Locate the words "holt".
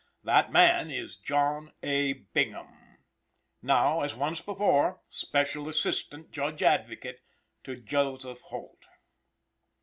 8.47-8.81